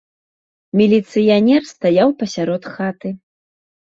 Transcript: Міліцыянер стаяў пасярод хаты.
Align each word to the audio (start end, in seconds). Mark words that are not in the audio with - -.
Міліцыянер 0.79 1.61
стаяў 1.73 2.09
пасярод 2.21 2.63
хаты. 2.79 3.09